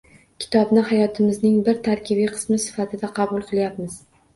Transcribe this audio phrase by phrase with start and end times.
[0.45, 4.07] Kitobni hayotimizning bir tarkibiy qismi sifatida qabul qilyapmiz.